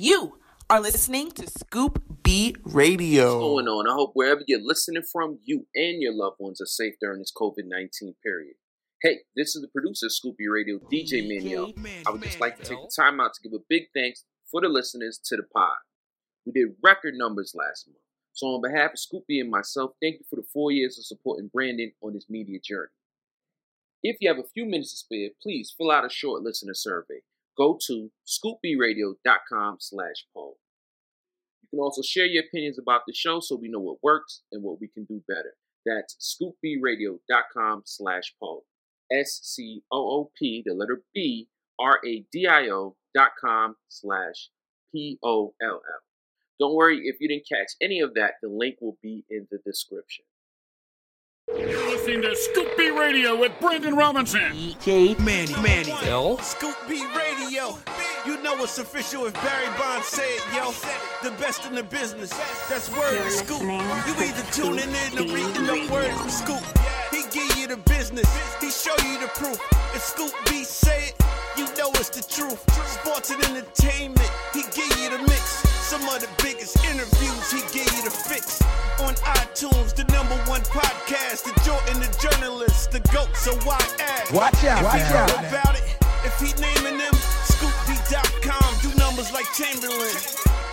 [0.00, 0.38] You
[0.70, 3.24] are listening to Scoop B Radio.
[3.24, 3.88] What's going on?
[3.90, 7.32] I hope wherever you're listening from, you and your loved ones are safe during this
[7.36, 8.54] COVID 19 period.
[9.02, 11.72] Hey, this is the producer of Scoop B Radio, DJ Manuel.
[12.06, 14.60] I would just like to take the time out to give a big thanks for
[14.60, 15.78] the listeners to the pod.
[16.46, 17.98] We did record numbers last month.
[18.34, 21.06] So, on behalf of Scoop B and myself, thank you for the four years of
[21.06, 22.92] supporting Brandon on this media journey.
[24.04, 27.22] If you have a few minutes to spare, please fill out a short listener survey.
[27.58, 30.58] Go to scoopbradio.com slash poll.
[31.62, 34.62] You can also share your opinions about the show so we know what works and
[34.62, 35.54] what we can do better.
[35.84, 38.64] That's scoopbradio.com slash poll.
[39.10, 41.48] S-C-O-O-P, the letter B,
[41.80, 44.50] R-A-D-I-O dot com slash
[44.94, 45.82] P-O-L-L.
[46.60, 49.58] Don't worry if you didn't catch any of that, the link will be in the
[49.64, 50.24] description.
[51.56, 54.52] You're listening to Scoop B Radio with Brandon Robinson.
[54.52, 55.52] DJ Manny.
[55.62, 55.94] Manny.
[56.04, 56.38] Bill.
[56.38, 57.78] Scoop B Radio.
[58.26, 60.72] You know it's official if Barry Bonds said, yo.
[61.22, 62.30] The best in the business.
[62.68, 63.62] That's word You're of Scoop.
[63.62, 65.92] You either tuning in or B reading the Radio.
[65.92, 66.62] word from Scoop.
[67.10, 68.28] He give you the business.
[68.60, 69.58] He show you the proof.
[69.94, 71.14] If Scoop B say it,
[71.56, 72.60] you know it's the truth.
[72.86, 74.30] Sports and entertainment.
[74.52, 75.77] He give you the mix.
[75.88, 77.50] Some of the biggest interviews.
[77.50, 78.60] He give you the fix.
[79.00, 81.44] On iTunes, the number one podcast.
[81.44, 83.34] The Jordan, the journalist, the GOAT.
[83.34, 84.32] So why ask?
[84.32, 85.30] Watch out, If watch out.
[85.48, 85.84] about it.
[86.24, 87.14] If he naming them,
[87.48, 90.12] scoopb.com, do numbers like Chamberlain.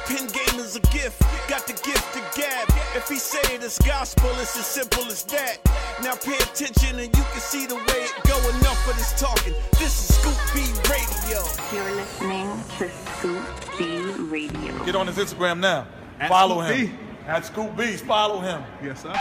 [0.08, 2.70] Pin game is a gift, got the gift to gab.
[2.96, 5.58] If he say it is gospel, it's as simple as that.
[6.04, 8.38] Now pay attention and you can see the way it go.
[8.58, 9.54] Enough of this talking.
[9.80, 11.42] This is Scoop B Radio.
[11.74, 13.44] You're listening to Scoop
[13.80, 13.98] B
[14.30, 14.86] Radio.
[14.86, 15.88] Get on his Instagram now.
[16.28, 16.98] Follow him.
[17.26, 18.62] At Scoop B's, follow him.
[18.84, 19.14] Yes, sir.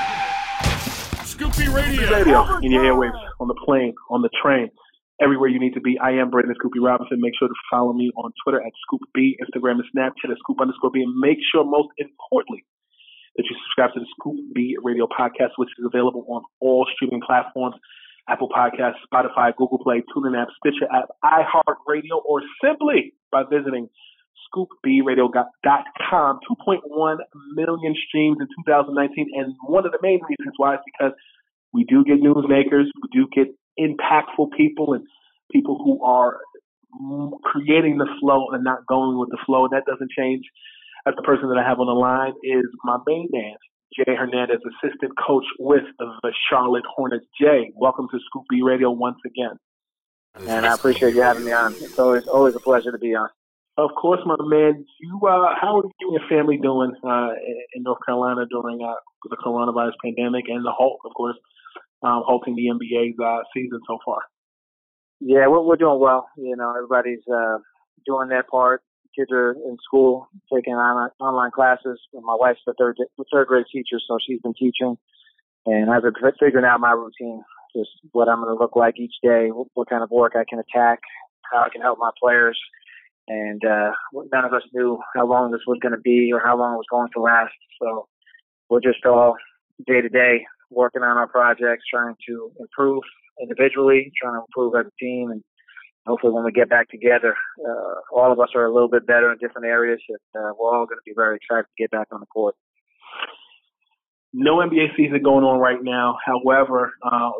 [1.24, 2.10] Scoop B Radio.
[2.12, 4.70] radio in your airwaves, on the plane, on the train,
[5.24, 5.96] everywhere you need to be.
[5.96, 7.16] I am Brandon Scoop B Robinson.
[7.18, 10.60] Make sure to follow me on Twitter at Scoop B, Instagram and Snapchat at Scoop
[10.60, 11.00] underscore B.
[11.00, 12.68] And make sure, most importantly,
[13.36, 17.22] that you subscribe to the Scoop B Radio podcast, which is available on all streaming
[17.24, 17.76] platforms.
[18.28, 23.88] Apple Podcasts, Spotify, Google Play, TuneIn app, Stitcher app, iHeartRadio, or simply by visiting
[24.48, 26.40] scoopbradio.com.
[26.48, 27.16] 2.1
[27.54, 29.26] million streams in 2019.
[29.34, 31.12] And one of the main reasons why is because
[31.72, 33.48] we do get newsmakers, we do get
[33.78, 35.04] impactful people and
[35.52, 36.38] people who are
[37.42, 39.68] creating the flow and not going with the flow.
[39.70, 40.44] That doesn't change.
[41.06, 43.56] As the person that I have on the line is my main man,
[43.94, 47.26] Jay Hernandez, assistant coach with the Charlotte Hornets.
[47.38, 49.58] Jay, welcome to Scoop B Radio once again.
[50.48, 51.74] And I appreciate you having me on.
[51.74, 53.28] It's always always a pleasure to be on.
[53.76, 54.84] Of course, my man.
[55.00, 58.80] You, uh, how are you and your family doing uh, in- in North Carolina during
[58.82, 58.94] uh,
[59.28, 61.36] the coronavirus pandemic and the halt, of course,
[62.04, 64.18] um, halting the NBA's uh, season so far?
[65.20, 66.28] Yeah, we're we're doing well.
[66.36, 67.58] You know, everybody's uh,
[68.06, 68.82] doing their part.
[69.16, 72.00] Kids are in school, taking on, online classes.
[72.12, 72.98] My wife's a third
[73.32, 74.96] third grade teacher, so she's been teaching,
[75.66, 77.42] and I've been figuring out my routine,
[77.74, 80.44] just what I'm going to look like each day, what, what kind of work I
[80.48, 81.00] can attack,
[81.50, 82.58] how I can help my players.
[83.26, 83.92] And uh,
[84.32, 86.76] none of us knew how long this was going to be or how long it
[86.76, 87.54] was going to last.
[87.80, 88.06] So
[88.68, 89.36] we're just all
[89.86, 93.02] day to day working on our projects, trying to improve
[93.40, 95.42] individually, trying to improve as a team, and
[96.06, 97.34] hopefully when we get back together,
[97.66, 100.74] uh, all of us are a little bit better in different areas, and uh, we're
[100.74, 102.54] all going to be very excited to get back on the court.
[104.36, 106.18] No NBA season going on right now.
[106.26, 107.30] However, uh,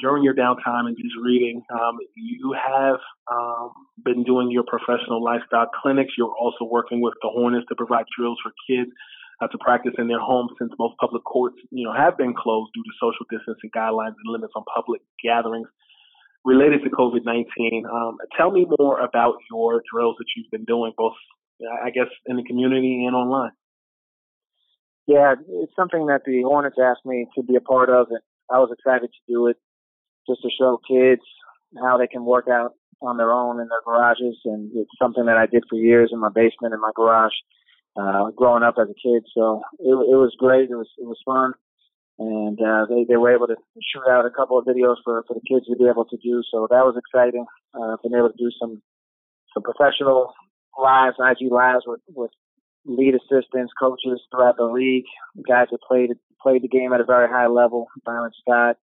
[0.00, 3.72] during your downtime and just reading, um, you have um,
[4.04, 6.12] been doing your professional lifestyle clinics.
[6.16, 8.92] You're also working with the Hornets to provide drills for kids
[9.40, 12.70] uh, to practice in their homes since most public courts, you know, have been closed
[12.74, 15.68] due to social distancing guidelines and limits on public gatherings
[16.44, 17.84] related to COVID-19.
[17.84, 21.14] Um, tell me more about your drills that you've been doing, both,
[21.82, 23.50] I guess, in the community and online.
[25.06, 28.58] Yeah, it's something that the Hornets asked me to be a part of, and I
[28.58, 29.56] was excited to do it
[30.28, 31.22] just to show kids
[31.80, 32.72] how they can work out
[33.02, 34.38] on their own in their garages.
[34.44, 37.34] And it's something that I did for years in my basement in my garage,
[37.98, 39.24] uh, growing up as a kid.
[39.34, 40.70] So it, it was great.
[40.70, 41.54] It was it was fun
[42.18, 45.34] and uh, they they were able to shoot out a couple of videos for for
[45.34, 46.42] the kids to be able to do.
[46.50, 47.44] So that was exciting.
[47.74, 48.82] Uh, been able to do some
[49.52, 50.32] some professional
[50.78, 52.30] lives, IG lives with with
[52.86, 55.04] lead assistants, coaches throughout the league,
[55.46, 56.10] guys that played
[56.40, 57.88] played the game at a very high level.
[58.04, 58.76] Byron Scott,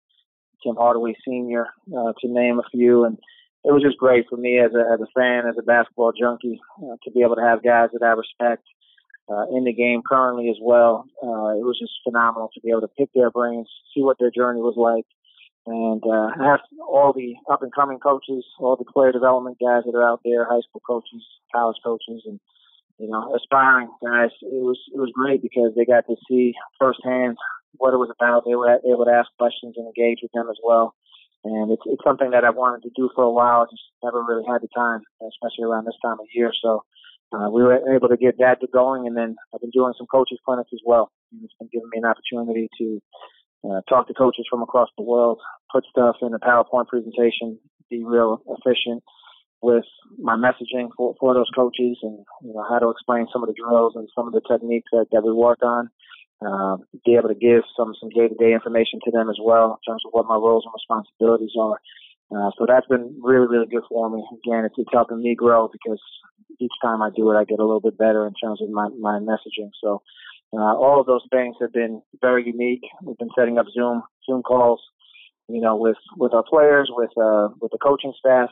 [0.62, 3.18] Tim Hardaway Sr., uh, to name a few, and
[3.64, 6.60] it was just great for me as a as a fan, as a basketball junkie,
[6.78, 8.62] uh, to be able to have guys that I respect
[9.28, 11.06] uh, in the game currently as well.
[11.22, 14.30] Uh, it was just phenomenal to be able to pick their brains, see what their
[14.30, 15.06] journey was like,
[15.66, 19.96] and uh, have all the up and coming coaches, all the player development guys that
[19.96, 21.24] are out there, high school coaches,
[21.54, 22.38] college coaches, and
[22.98, 24.30] you know aspiring guys.
[24.42, 27.36] It was it was great because they got to see firsthand
[27.76, 28.44] what it was about.
[28.44, 30.94] They were able to ask questions and engage with them as well.
[31.44, 34.22] And it's it's something that I wanted to do for a while, I just never
[34.22, 36.52] really had the time, especially around this time of year.
[36.60, 36.84] So
[37.32, 40.38] uh, we were able to get that going, and then I've been doing some coaches
[40.44, 41.10] clinics as well.
[41.32, 43.00] And it's been giving me an opportunity to
[43.64, 45.40] uh, talk to coaches from across the world,
[45.72, 47.58] put stuff in a PowerPoint presentation,
[47.90, 49.02] be real efficient
[49.62, 49.84] with
[50.18, 53.56] my messaging for, for those coaches, and you know how to explain some of the
[53.56, 55.88] drills and some of the techniques that, that we work on.
[56.44, 56.76] Uh,
[57.06, 59.80] be able to give some some day to day information to them as well in
[59.88, 61.80] terms of what my roles and responsibilities are.
[62.30, 64.24] Uh, so that's been really, really good for me.
[64.44, 66.00] Again, it's, it's helping me grow because
[66.60, 68.88] each time I do it, I get a little bit better in terms of my,
[68.98, 69.70] my messaging.
[69.82, 70.02] So
[70.52, 72.82] uh, all of those things have been very unique.
[73.02, 74.80] We've been setting up Zoom Zoom calls,
[75.48, 78.50] you know, with with our players, with uh, with the coaching staff,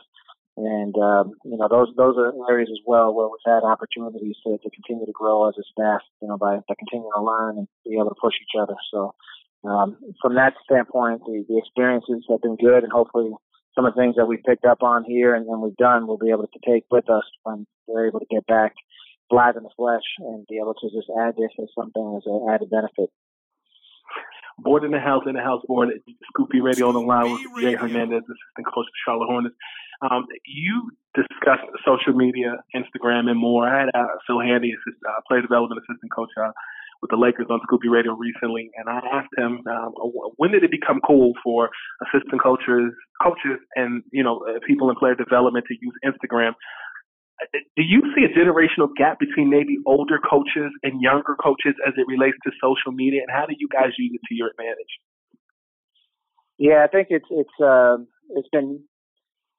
[0.57, 4.57] and um, you know those those are areas as well where we've had opportunities to,
[4.57, 7.67] to continue to grow as a staff, you know, by, by continuing to learn and
[7.85, 8.75] be able to push each other.
[8.91, 9.15] So
[9.63, 13.31] um, from that standpoint, the, the experiences have been good, and hopefully
[13.75, 16.17] some of the things that we've picked up on here and, and we've done, we'll
[16.17, 18.73] be able to take with us when we're able to get back
[19.31, 22.47] live in the flesh and be able to just add this as something as an
[22.53, 23.09] added benefit.
[24.59, 25.89] Board in the house, in the house board,
[26.29, 29.55] Scoop B Radio on the line with Jay Hernandez, assistant coach of Charlotte Hornets.
[30.05, 33.67] Um, you discussed social media, Instagram, and more.
[33.67, 36.51] I had uh, Phil Handy, assist, uh, player development assistant coach, uh,
[37.03, 39.91] with the Lakers on Scoop B Radio recently, and I asked him um,
[40.39, 41.67] when did it become cool for
[42.07, 46.55] assistant coaches, coaches, and you know uh, people in player development to use Instagram.
[47.43, 51.91] Uh, do you see a generational gap between maybe older coaches and younger coaches as
[51.99, 54.93] it relates to social media, and how do you guys use it to your advantage?
[56.57, 57.99] Yeah, I think it's it's uh,
[58.39, 58.79] it's been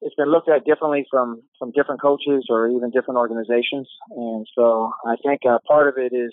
[0.00, 3.84] it's been looked at differently from from different coaches or even different organizations,
[4.16, 6.32] and so I think uh, part of it is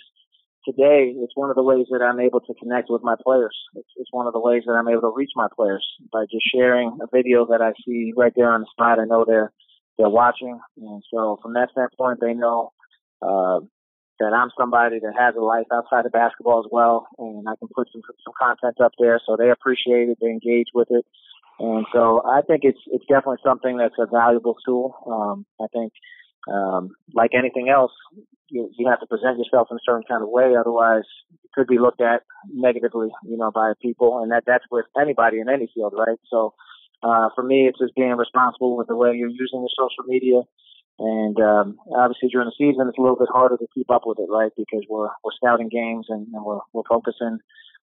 [0.65, 3.55] today, it's one of the ways that I'm able to connect with my players.
[3.75, 6.45] It's, it's, one of the ways that I'm able to reach my players by just
[6.53, 8.99] sharing a video that I see right there on the spot.
[8.99, 9.51] I know they're
[9.97, 12.71] they're watching, and so from that standpoint, they know
[13.21, 13.59] uh,
[14.19, 17.67] that I'm somebody that has a life outside of basketball as well, and I can
[17.75, 21.05] put some some content up there, so they appreciate it, they engage with it,
[21.59, 24.95] and so I think it's it's definitely something that's a valuable tool.
[25.05, 25.93] Um, I think
[26.49, 27.91] um, like anything else,
[28.49, 30.55] you, you have to present yourself in a certain kind of way.
[30.59, 34.85] Otherwise, you could be looked at negatively, you know, by people, and that that's with
[34.99, 36.17] anybody in any field, right?
[36.29, 36.53] So,
[37.03, 40.41] uh, for me, it's just being responsible with the way you're using your social media.
[40.99, 44.19] And um, obviously, during the season, it's a little bit harder to keep up with
[44.19, 44.51] it, right?
[44.55, 47.39] Because we're we're scouting games and, and we're we're focusing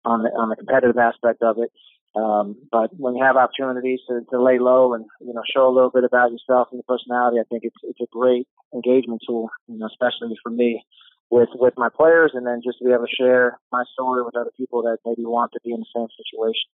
[0.05, 1.71] on the on the competitive aspect of it.
[2.17, 5.73] Um, but when you have opportunities to, to lay low and you know show a
[5.73, 9.49] little bit about yourself and your personality, I think it's it's a great engagement tool,
[9.67, 10.83] you know, especially for me
[11.29, 14.35] with with my players, and then just to be able to share my story with
[14.35, 16.67] other people that maybe want to be in the same situation.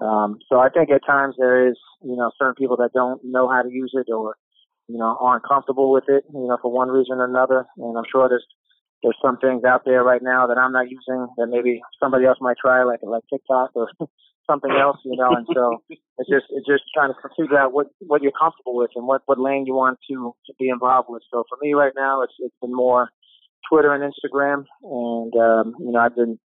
[0.00, 3.48] Um, so I think at times there is you know certain people that don't know
[3.48, 4.34] how to use it or
[4.88, 8.08] you know aren't comfortable with it, you know, for one reason or another, and I'm
[8.10, 8.46] sure there's
[9.02, 12.38] there's some things out there right now that I'm not using that maybe somebody else
[12.40, 13.88] might try, like like TikTok or
[14.50, 15.30] something else, you know.
[15.30, 15.82] And so
[16.18, 19.22] it's just it's just trying to figure out what what you're comfortable with and what
[19.26, 21.22] what lane you want to to be involved with.
[21.30, 23.08] So for me right now, it's it's been more
[23.70, 26.38] Twitter and Instagram, and um, you know I've been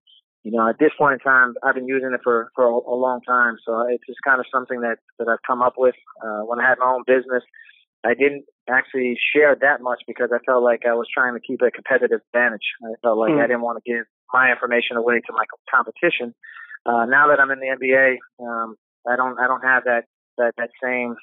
[0.42, 2.96] you know, at this point in time, I've been using it for for a, a
[2.98, 3.56] long time.
[3.64, 5.94] So it's just kind of something that that I've come up with.
[6.18, 7.44] Uh, when I had my own business,
[8.04, 11.62] I didn't actually share that much because I felt like I was trying to keep
[11.62, 12.66] a competitive advantage.
[12.82, 13.42] I felt like mm.
[13.42, 14.04] I didn't want to give
[14.34, 16.34] my information away to my competition.
[16.84, 18.76] Uh, now that I'm in the NBA, um,
[19.08, 20.04] I don't I don't have that
[20.38, 21.16] that that same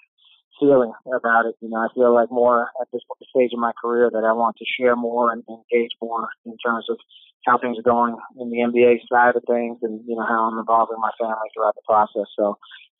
[0.59, 1.55] feeling about it.
[1.61, 4.57] You know, I feel like more at this stage of my career that I want
[4.57, 6.97] to share more and engage more in terms of
[7.45, 10.59] how things are going in the NBA side of things and, you know, how I'm
[10.59, 12.27] involving my family throughout the process.
[12.37, 12.57] So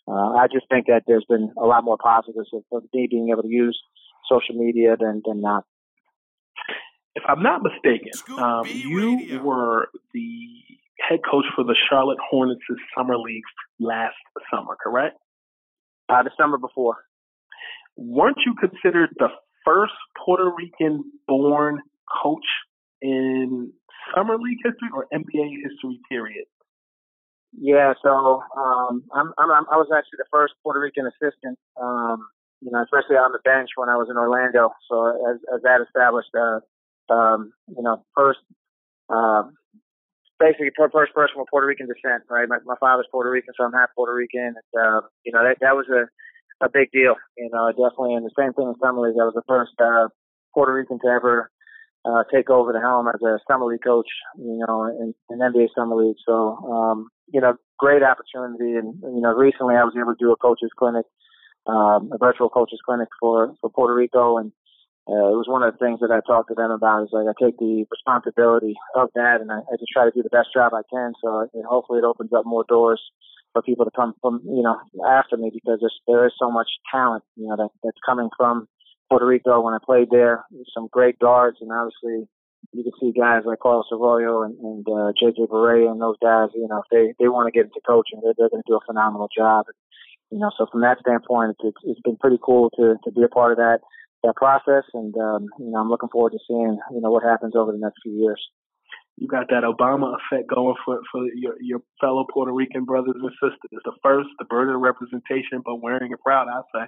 [0.07, 3.29] uh, I just think that there's been a lot more positives of, of me being
[3.31, 3.79] able to use
[4.29, 5.65] social media than, than not.
[7.15, 10.47] If I'm not mistaken, um, you were the
[11.07, 12.61] head coach for the Charlotte Hornets'
[12.95, 13.43] summer league
[13.79, 14.15] last
[14.53, 15.17] summer, correct?
[16.09, 16.97] Uh, the summer before.
[17.95, 19.29] Weren't you considered the
[19.65, 21.79] first Puerto Rican born
[22.23, 22.45] coach
[23.01, 23.71] in
[24.15, 26.45] summer league history or NBA history period?
[27.57, 31.57] Yeah, so um, I'm, I'm I was actually the first Puerto Rican assistant.
[31.81, 32.27] Um,
[32.61, 34.71] you know, especially on the bench when I was in Orlando.
[34.89, 36.59] So as, as that established, uh,
[37.11, 38.39] um, you know, first,
[39.09, 39.55] um,
[40.39, 42.47] basically first person with Puerto Rican descent, right?
[42.47, 44.55] My, my father's Puerto Rican, so I'm half Puerto Rican.
[44.55, 46.07] And, uh, you know, that, that was a,
[46.63, 48.15] a big deal, you know, definitely.
[48.15, 49.19] And the same thing in summer league.
[49.19, 50.07] I was the first, uh,
[50.53, 51.51] Puerto Rican to ever,
[52.05, 55.67] uh, take over the helm as a summer league coach, you know, in, in NBA
[55.75, 56.17] summer league.
[56.25, 58.79] So, um, you know, great opportunity.
[58.79, 61.05] And, you know, recently I was able to do a coaches clinic,
[61.67, 64.37] um, a virtual coaches clinic for, for Puerto Rico.
[64.37, 64.51] And,
[65.09, 67.25] uh, it was one of the things that I talked to them about is like
[67.25, 70.53] I take the responsibility of that and I, I just try to do the best
[70.53, 71.17] job I can.
[71.17, 73.01] So it, hopefully it opens up more doors
[73.51, 74.77] for people to come from, you know,
[75.09, 78.69] after me because there's, there is so much talent, you know, that, that's coming from
[79.09, 80.45] Puerto Rico when I played there.
[80.77, 82.29] Some great guards, and obviously
[82.69, 86.53] you can see guys like Carlos Arroyo and, and uh, JJ Barea and those guys.
[86.53, 88.77] You know, if they they want to get into coaching, they're, they're going to do
[88.77, 89.65] a phenomenal job.
[90.29, 93.27] You know, so from that standpoint, it's, it's been pretty cool to to be a
[93.27, 93.81] part of that
[94.23, 97.55] that process, and um, you know, I'm looking forward to seeing you know what happens
[97.55, 98.41] over the next few years.
[99.17, 103.31] You got that Obama effect going for for your your fellow Puerto Rican brothers and
[103.41, 103.81] sisters.
[103.83, 106.47] The first, the burden of representation, but wearing it proud.
[106.47, 106.87] I say.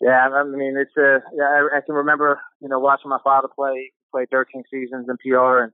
[0.00, 1.44] Yeah, I mean it's a uh, yeah.
[1.44, 5.68] I, I can remember you know watching my father play play 13 seasons in PR,
[5.68, 5.72] and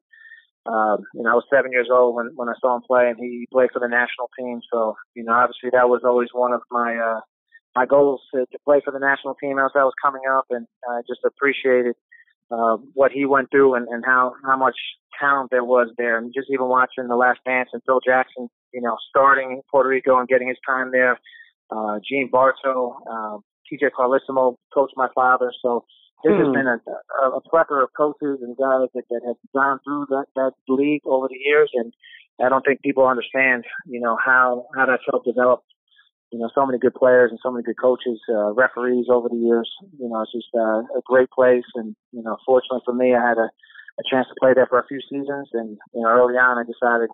[0.67, 3.19] um, you know I was seven years old when when I saw him play, and
[3.19, 4.61] he played for the national team.
[4.73, 7.21] So you know obviously that was always one of my uh,
[7.77, 10.67] my goals to, to play for the national team as I was coming up, and
[10.89, 11.95] I just appreciated
[12.51, 14.77] uh, what he went through and, and how how much
[15.21, 18.81] talent there was there, and just even watching the Last Dance and Phil Jackson, you
[18.81, 21.21] know, starting in Puerto Rico and getting his time there.
[21.71, 25.53] Uh, Gene Bartow, uh, PJ Carlesimo coached my father.
[25.63, 25.85] So
[26.23, 26.53] there's hmm.
[26.53, 26.79] been a,
[27.25, 31.03] a, a plethora of coaches and guys that, that have gone through that, that league
[31.05, 31.71] over the years.
[31.75, 31.93] And
[32.41, 35.63] I don't think people understand, you know, how, how that's helped develop,
[36.33, 39.37] you know, so many good players and so many good coaches, uh, referees over the
[39.37, 39.71] years.
[39.99, 41.67] You know, it's just uh, a great place.
[41.75, 43.49] And, you know, fortunately for me, I had a,
[43.99, 45.49] a chance to play there for a few seasons.
[45.53, 47.11] And, you know, early on, I decided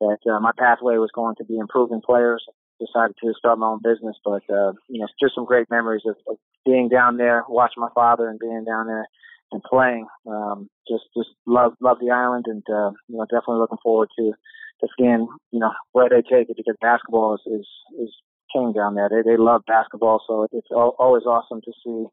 [0.00, 2.44] that uh, my pathway was going to be improving players
[2.80, 4.16] decided to start my own business.
[4.24, 7.92] But uh, you know, just some great memories of, of being down there, watching my
[7.94, 9.06] father, and being down there
[9.52, 10.06] and playing.
[10.26, 14.32] Um, just just love love the island, and uh, you know, definitely looking forward to
[14.80, 17.66] to seeing you know where they take it because basketball is is,
[18.00, 18.14] is
[18.52, 19.08] king down there.
[19.08, 22.06] They they love basketball, so it's always awesome to see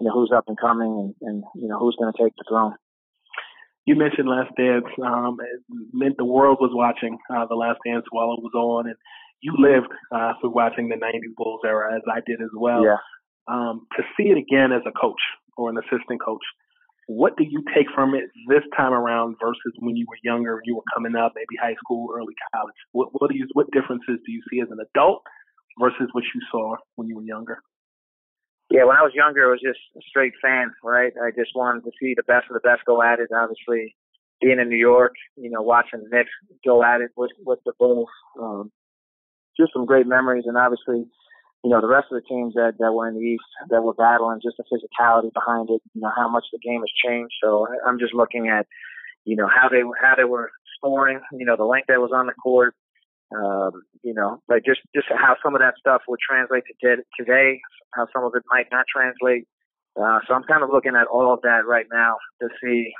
[0.00, 2.44] you know who's up and coming and, and you know who's going to take the
[2.48, 2.74] throne.
[3.86, 4.86] You mentioned Last Dance.
[5.02, 5.60] Um, it
[5.92, 8.96] meant the world was watching uh, the Last Dance while it was on, and
[9.40, 12.84] you lived uh, through watching the 90 Bulls era as I did as well.
[12.84, 12.98] Yeah.
[13.48, 15.20] Um, to see it again as a coach
[15.56, 16.44] or an assistant coach,
[17.06, 20.76] what do you take from it this time around versus when you were younger, you
[20.76, 22.76] were coming up, maybe high school, early college?
[22.92, 25.22] What, what do you, what differences do you see as an adult
[25.78, 27.58] versus what you saw when you were younger?
[28.70, 31.12] Yeah, when I was younger, I was just a straight fan, right?
[31.20, 33.28] I just wanted to see the best of the best go at it.
[33.34, 33.96] Obviously,
[34.40, 36.30] being in New York, you know, watching the Knicks
[36.64, 38.08] go at it with with the Bulls,
[38.40, 38.70] um,
[39.58, 41.04] just some great memories, and obviously,
[41.64, 43.94] you know, the rest of the teams that that were in the East that were
[43.94, 47.34] battling, just the physicality behind it, you know, how much the game has changed.
[47.42, 48.66] So I'm just looking at,
[49.24, 52.26] you know, how they how they were scoring, you know, the length that was on
[52.26, 52.74] the court,
[53.36, 57.60] um, you know, like just just how some of that stuff would translate to today,
[57.94, 59.46] how some of it might not translate.
[60.00, 62.92] Uh, so I'm kind of looking at all of that right now to see,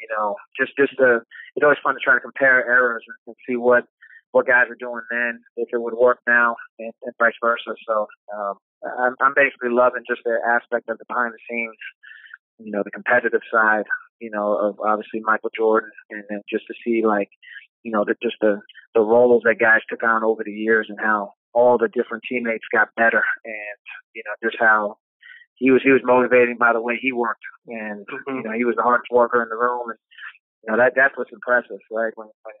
[0.00, 1.20] you know, just just uh,
[1.54, 3.84] it's always fun to try to compare errors and see what
[4.32, 7.72] what guys were doing then, if it would work now, and, and vice versa.
[7.88, 11.76] So um, I'm, I'm basically loving just the aspect of the behind the scenes,
[12.58, 13.84] you know, the competitive side,
[14.20, 17.30] you know, of obviously Michael Jordan, and then just to see like,
[17.86, 18.58] you know, the, just the
[18.98, 22.66] the roles that guys took on over the years and how all the different teammates
[22.74, 23.78] got better, and
[24.10, 24.98] you know, just how
[25.54, 28.36] he was he was motivating by the way he worked, and mm-hmm.
[28.38, 30.00] you know, he was the hardest worker in the room, and
[30.66, 32.10] you know that that's what's impressive, right?
[32.18, 32.56] When when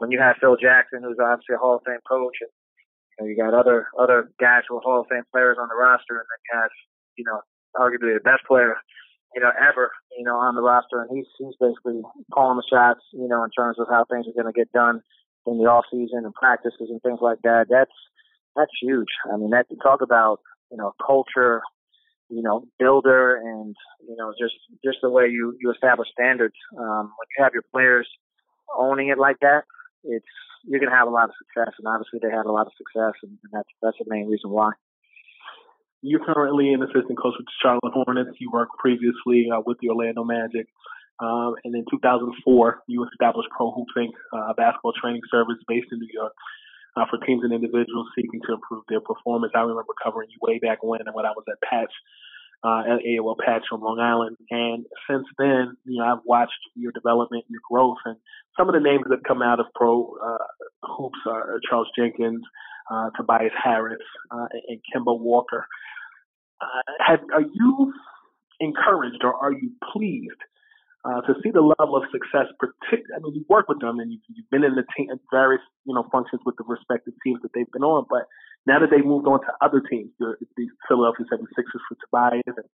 [0.00, 3.28] when you have Phil Jackson, who's obviously a Hall of Fame coach, and you know
[3.28, 6.24] you got other other guys who are Hall of Fame players on the roster, and
[6.24, 6.72] then you have
[7.20, 7.44] you know
[7.76, 8.80] arguably the best player
[9.34, 13.00] you know ever you know on the roster, and he's he's basically calling the shots,
[13.12, 15.02] you know, in terms of how things are going to get done
[15.46, 17.66] in the off season and practices and things like that.
[17.68, 17.94] That's
[18.56, 19.10] that's huge.
[19.32, 21.62] I mean, that to talk about you know culture,
[22.28, 23.74] you know, builder, and
[24.06, 26.56] you know just just the way you you establish standards.
[26.78, 28.08] Um, when you have your players
[28.76, 29.64] owning it like that,
[30.04, 30.26] it's
[30.64, 32.72] you're going to have a lot of success, and obviously they had a lot of
[32.78, 34.70] success, and, and that's that's the main reason why.
[36.04, 38.36] You're currently an assistant coach with the Charlotte Hornets.
[38.36, 40.68] You worked previously uh, with the Orlando Magic.
[41.16, 45.88] Um, and in 2004, you established Pro Hoops Inc., uh, a basketball training service based
[45.92, 46.36] in New York
[46.92, 49.56] uh, for teams and individuals seeking to improve their performance.
[49.56, 51.94] I remember covering you way back when when I was at Patch
[52.60, 54.36] uh, at AOL Patch on Long Island.
[54.50, 58.16] And since then, you know, I've watched your development, your growth, and
[58.60, 60.44] some of the names that come out of pro uh,
[60.84, 62.44] hoops are Charles Jenkins,
[62.92, 65.64] uh, Tobias Harris, and Kemba Walker.
[66.60, 67.92] Uh, have, are you
[68.60, 70.40] encouraged or are you pleased
[71.04, 72.48] uh, to see the level of success?
[72.62, 75.62] Partic- I mean, you work with them and you've, you've been in the team, various
[75.84, 78.26] you know functions with the respective teams that they've been on, but
[78.66, 82.68] now that they've moved on to other teams, the, the Philadelphia 76ers for Tobias and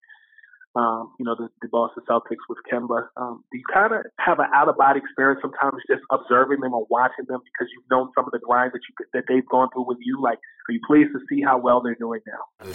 [0.75, 3.07] um, you know, the, the Boston Celtics with Kemba.
[3.17, 6.73] Um, do you kind of have an out of body experience sometimes just observing them
[6.73, 9.69] or watching them because you've known some of the grind that you that they've gone
[9.73, 10.21] through with you?
[10.21, 10.37] Like,
[10.69, 12.65] are you pleased to see how well they're doing now?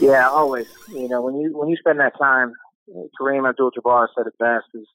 [0.00, 0.66] Yeah, always.
[0.88, 2.52] You know, when you when you spend that time,
[3.20, 4.86] Kareem Abdul-Jabbar said it best: "Is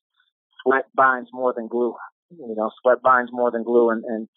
[0.62, 1.96] sweat binds more than glue."
[2.30, 4.28] You know, sweat binds more than glue, and, and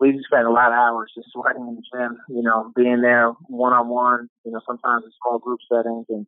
[0.00, 3.30] we spend a lot of hours just sweating in the gym, you know, being there
[3.48, 6.26] one on one, you know, sometimes in small group settings and,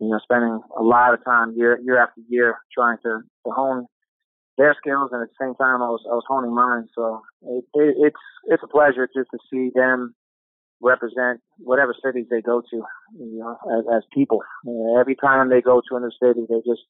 [0.00, 3.86] you know, spending a lot of time year year after year trying to, to hone
[4.56, 6.88] their skills and at the same time I was I was honing mine.
[6.94, 10.14] So it, it, it's it's a pleasure just to see them
[10.80, 12.76] represent whatever cities they go to,
[13.18, 14.42] you know, as, as people.
[14.64, 16.82] You know, every time they go to a new city, they just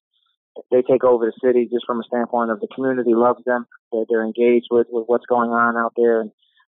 [0.71, 3.67] they take over the city just from a standpoint of the community loves them.
[3.93, 6.21] They're, they're engaged with, with what's going on out there.
[6.23, 6.33] And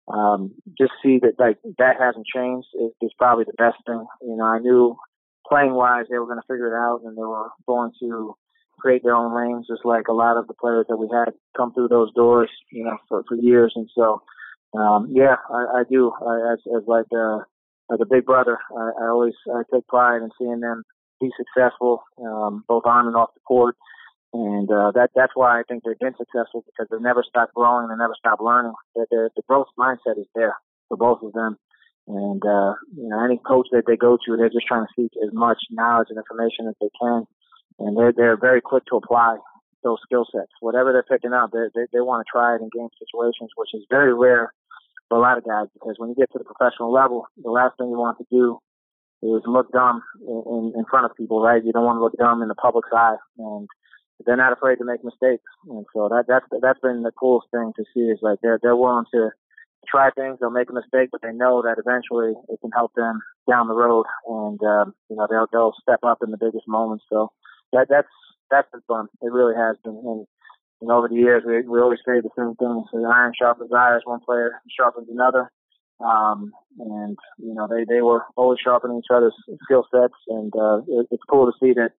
[0.08, 4.06] um, just see that like that hasn't changed is, is probably the best thing.
[4.22, 4.96] You know, I knew
[5.48, 8.36] playing wise they were going to figure it out and they were going to
[8.80, 11.74] create their own lanes, just like a lot of the players that we had come
[11.74, 13.72] through those doors, you know, for, for years.
[13.76, 14.22] And so,
[14.78, 16.12] um, yeah, I, I do.
[16.12, 17.40] I, as, as like uh,
[17.94, 20.84] as a big brother, I, I always I take pride in seeing them
[21.22, 23.76] be successful, um, both on and off the court.
[24.34, 27.88] And uh, that that's why I think they've been successful because they never stop growing,
[27.88, 28.74] they never stop learning.
[28.96, 30.56] The, the, the growth mindset is there
[30.90, 31.58] for both of them.
[32.08, 35.12] And uh, you know, any coach that they go to, they're just trying to seek
[35.24, 37.24] as much knowledge and information as they can,
[37.80, 39.38] and they're they're very quick to apply
[39.84, 40.52] those skill sets.
[40.60, 43.72] Whatever they're picking up, they they, they want to try it in game situations, which
[43.74, 44.52] is very rare
[45.08, 47.78] for a lot of guys because when you get to the professional level, the last
[47.78, 48.60] thing you want to do
[49.24, 51.64] is look dumb in, in front of people, right?
[51.64, 53.68] You don't want to look dumb in the public's eye, and
[54.26, 55.44] they're not afraid to make mistakes.
[55.68, 58.76] And so that that's that's been the coolest thing to see is like they're they're
[58.76, 59.30] willing to
[59.90, 63.20] try things, they'll make a mistake, but they know that eventually it can help them
[63.50, 67.06] down the road, and um, you know they'll they'll step up in the biggest moments.
[67.10, 67.32] So
[67.72, 68.12] that that's
[68.50, 69.08] that's been fun.
[69.22, 69.96] It really has been.
[69.96, 70.26] And,
[70.82, 74.02] and over the years, we we always say the same thing: so iron sharpens iron.
[74.06, 75.52] One player sharpens another.
[76.04, 80.82] Um, and you know they they were always sharpening each other's skill sets, and uh,
[80.88, 81.92] it, it's cool to see that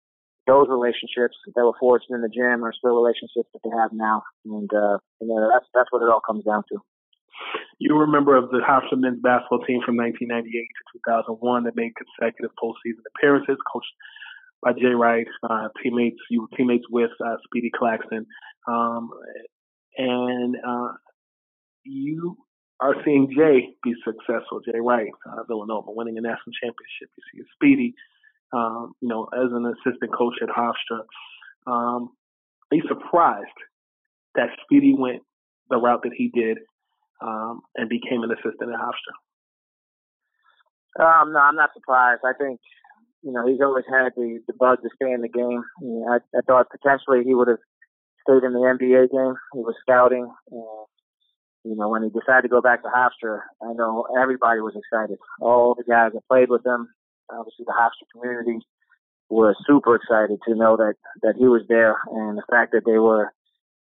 [0.47, 4.23] those relationships that were forged in the gym are still relationships that they have now,
[4.45, 6.79] and uh, and uh, that's that's what it all comes down to.
[7.79, 10.99] You were a member of the Hofstra men's basketball team from 1998 to
[11.35, 13.93] 2001 that made consecutive postseason appearances, coached
[14.63, 18.27] by Jay Wright, uh, teammates you were teammates with uh, Speedy Claxton,
[18.67, 19.11] um,
[19.99, 20.93] and uh,
[21.85, 22.37] you
[22.81, 24.61] are seeing Jay be successful.
[24.65, 27.11] Jay Wright, uh, Villanova, winning a national championship.
[27.17, 27.95] You see Speedy,
[28.53, 31.05] um, you know, as an assistant coach at Hofstra.
[31.67, 32.11] Um,
[32.71, 33.47] are you surprised
[34.35, 35.23] that Speedy went
[35.71, 36.59] the route that he did
[37.25, 39.17] um, and became an assistant at Hofstra?
[41.01, 42.21] Um, no, I'm not surprised.
[42.25, 42.61] I think,
[43.23, 45.63] you know, he's always had the, the bug to stay in the game.
[45.81, 47.59] You know, I, I thought potentially he would have
[48.23, 49.35] stayed in the NBA game.
[49.55, 50.31] He was scouting.
[50.51, 50.87] And
[51.65, 55.19] you know, when he decided to go back to Hofstra, I know everybody was excited.
[55.41, 56.89] All the guys that played with him,
[57.31, 58.59] obviously the Hofstra community,
[59.31, 62.99] was super excited to know that that he was there, and the fact that they
[62.99, 63.33] were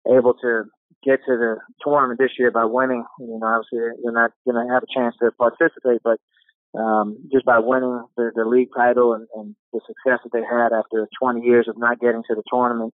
[0.08, 0.64] able to
[1.06, 3.04] get to the tournament this year by winning.
[3.20, 6.20] You know, obviously you're not going to have a chance to participate, but
[6.78, 10.74] um, just by winning the, the league title and, and the success that they had
[10.74, 12.94] after 20 years of not getting to the tournament,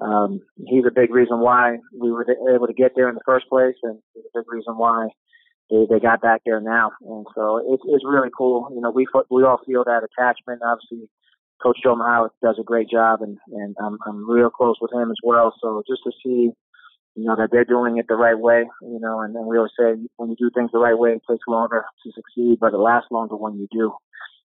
[0.00, 3.48] um, he's a big reason why we were able to get there in the first
[3.48, 5.08] place, and he's a big reason why
[5.68, 6.90] they, they got back there now.
[7.02, 8.68] And so it's it's really cool.
[8.74, 10.62] You know, we we all feel that attachment.
[10.64, 11.08] Obviously,
[11.62, 15.10] Coach Joe Mihalich does a great job, and and I'm I'm real close with him
[15.10, 15.54] as well.
[15.60, 16.50] So just to see
[17.16, 19.72] you know, that they're doing it the right way, you know, and, and we always
[19.78, 22.78] say when you do things the right way, it takes longer to succeed, but it
[22.78, 23.92] lasts longer when you do.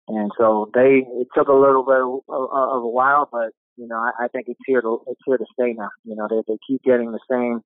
[0.08, 4.24] And so they, it took a little bit of, a while, but, you know, I,
[4.24, 5.90] I think it's here to, it's here to stay now.
[6.04, 7.60] You know, they, they keep getting the same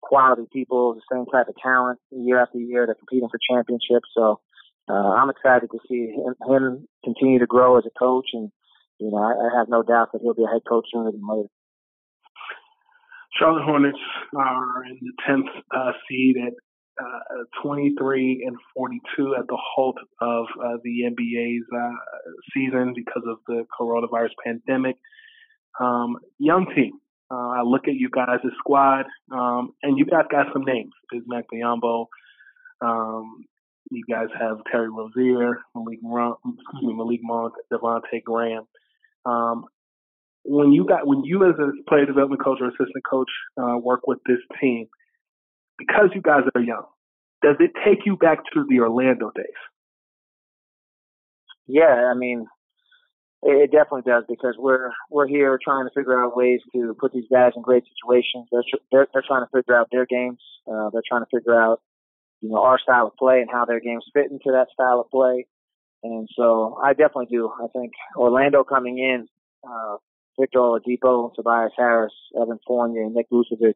[0.00, 2.86] quality people, the same type of talent year after year.
[2.86, 4.08] They're competing for championships.
[4.14, 4.40] So,
[4.88, 8.30] uh, I'm excited to see him, him continue to grow as a coach.
[8.32, 8.50] And,
[8.98, 11.22] you know, I, I have no doubt that he'll be a head coach sooner than
[11.28, 11.48] later.
[13.38, 13.98] Charlotte Hornets
[14.36, 16.52] are in the 10th uh, seed at
[17.02, 21.96] uh, 23 and 42 at the halt of uh, the NBA's uh,
[22.54, 24.96] season because of the coronavirus pandemic.
[25.80, 26.92] Um, young team.
[27.30, 30.92] Uh, I look at you guys' as squad, um, and you guys got some names.
[31.12, 32.06] Bismack Biyombo.
[32.82, 33.46] Um,
[33.90, 38.64] you guys have Terry Rozier, Malik, me, Malik Monk, Devonte Graham.
[39.24, 39.64] Um,
[40.44, 44.00] when you got when you as a player development coach or assistant coach uh, work
[44.06, 44.88] with this team,
[45.78, 46.84] because you guys are young,
[47.42, 49.46] does it take you back to the Orlando days?
[51.66, 52.46] Yeah, I mean,
[53.42, 57.28] it definitely does because we're we're here trying to figure out ways to put these
[57.30, 58.48] guys in great situations.
[58.50, 60.40] They're they're, they're trying to figure out their games.
[60.66, 61.80] Uh, they're trying to figure out
[62.40, 65.10] you know our style of play and how their games fit into that style of
[65.10, 65.46] play.
[66.04, 67.48] And so I definitely do.
[67.48, 69.28] I think Orlando coming in
[69.64, 69.96] uh,
[70.38, 73.74] Victor Oladipo, Tobias Harris, Evan Fournier, Nick Vucevic,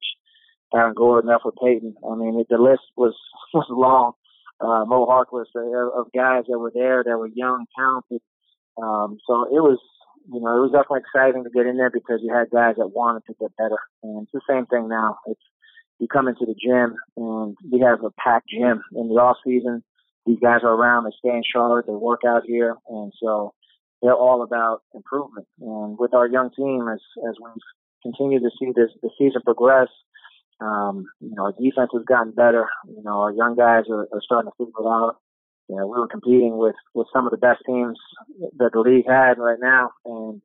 [0.75, 1.95] Aaron Gordon, Elfrid Payton.
[2.09, 3.15] I mean, it, the list was
[3.55, 4.13] was long.
[4.59, 8.23] Uh, Mo Harkless uh, of guys that were there that were young, talented.
[8.83, 9.79] Um, so it was,
[10.33, 12.89] you know, it was definitely exciting to get in there because you had guys that
[12.89, 13.79] wanted to get better.
[14.03, 15.19] And it's the same thing now.
[15.27, 15.41] It's
[15.99, 19.83] you come into the gym and we have a packed gym in the off season.
[20.27, 21.05] These guys are around.
[21.05, 21.87] They stay in Charlotte.
[21.87, 23.55] They work out here, and so
[24.07, 25.49] they're all about improvement.
[25.61, 27.51] And with our young team, as as we
[28.03, 29.89] continue to see this the season progress,
[30.61, 32.69] um, you know, our defense has gotten better.
[32.87, 35.17] You know, our young guys are, are starting to figure it out.
[35.69, 37.99] You know, we were competing with with some of the best teams
[38.59, 40.41] that the league had right now, and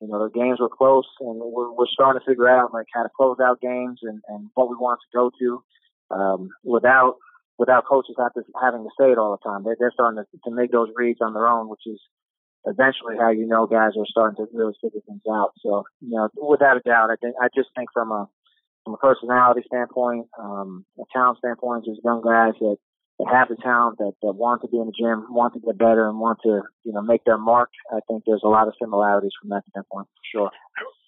[0.00, 3.04] you know, the games were close, and we're, we're starting to figure out like how
[3.04, 5.62] to close out games and and what we want to go to
[6.10, 7.14] um, without
[7.58, 9.62] without coaches having to say it all the time.
[9.62, 12.00] They're, starting to make those reads on their own, which is
[12.66, 15.52] eventually how you know guys are starting to really figure things out.
[15.60, 18.28] So, you know, without a doubt, I think I just think from a
[18.84, 22.76] from a personality standpoint, um, a talent standpoint, just young guys that,
[23.18, 25.78] that have the talent, that, that want to be in the gym, want to get
[25.78, 27.70] better, and want to, you know, make their mark.
[27.90, 30.50] I think there's a lot of similarities from that standpoint, for sure.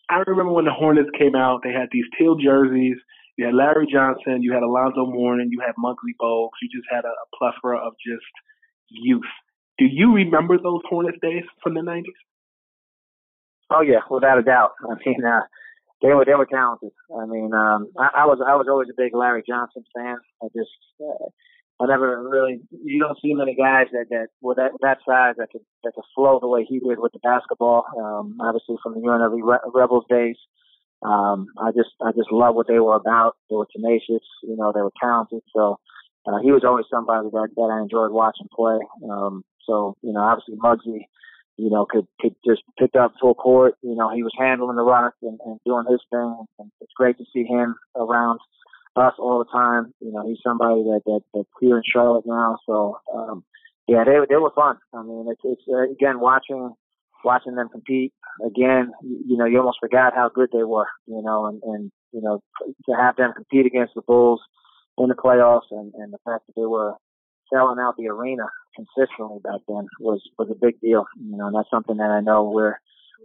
[0.08, 2.96] I remember when the Hornets came out, they had these teal jerseys.
[3.36, 6.56] You had Larry Johnson, you had Alonzo Mourning, you had Muggsy Bogues.
[6.62, 8.24] You just had a, a plethora of just
[8.88, 9.28] youth.
[9.78, 12.04] Do you remember those Hornets days from the '90s?
[13.70, 14.72] Oh yeah, without a doubt.
[14.88, 15.40] I mean, uh,
[16.02, 16.92] they were they were talented.
[17.10, 20.16] I mean, um, I, I was I was always a big Larry Johnson fan.
[20.42, 21.28] I just uh,
[21.80, 25.50] I never really you don't see many guys that that with that that size that
[25.50, 27.84] could that could flow the way he did with the basketball.
[27.98, 30.36] Um, obviously from the UNLV Re- Rebels days.
[31.02, 33.36] Um, I just I just love what they were about.
[33.50, 34.24] They were tenacious.
[34.42, 35.42] You know, they were talented.
[35.54, 35.78] So
[36.26, 38.78] uh, he was always somebody that that I enjoyed watching play.
[39.08, 41.06] Um, so, you know, obviously Muggsy,
[41.56, 43.74] you know, could could just pick up full court.
[43.82, 46.44] You know, he was handling the rock and, and doing his thing.
[46.58, 48.40] And it's great to see him around
[48.96, 49.92] us all the time.
[50.00, 52.58] You know, he's somebody that that that's here in Charlotte now.
[52.66, 53.44] So, um,
[53.86, 54.78] yeah, they they were fun.
[54.92, 56.74] I mean, it's it's uh, again watching
[57.24, 58.12] watching them compete
[58.44, 58.92] again.
[59.02, 60.88] You, you know, you almost forgot how good they were.
[61.06, 62.42] You know, and and you know
[62.86, 64.40] to have them compete against the Bulls
[64.98, 66.94] in the playoffs and and the fact that they were
[67.52, 71.06] selling out the arena consistently back then was was a big deal.
[71.20, 72.76] You know, and that's something that I know we're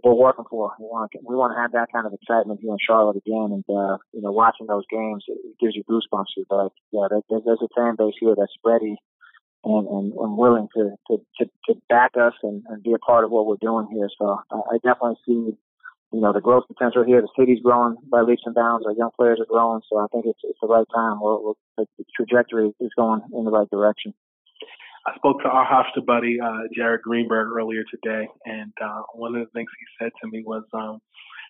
[0.02, 0.72] we're working for.
[0.78, 3.50] We want to, we want to have that kind of excitement here in Charlotte again,
[3.52, 6.32] and uh, you know, watching those games it, gives you goosebumps.
[6.48, 8.96] But yeah, there, there's a fan base here that's ready
[9.64, 13.24] and and, and willing to, to to to back us and, and be a part
[13.24, 14.08] of what we're doing here.
[14.18, 15.56] So I, I definitely see
[16.12, 17.22] you know, the growth potential here.
[17.22, 18.84] The city's growing by leaps and bounds.
[18.86, 21.20] Our young players are growing, so I think it's it's the right time.
[21.20, 24.14] We're, we're, the trajectory is going in the right direction.
[25.06, 29.40] I spoke to our Hofstra buddy uh, Jared Greenberg earlier today, and uh, one of
[29.40, 31.00] the things he said to me was, um,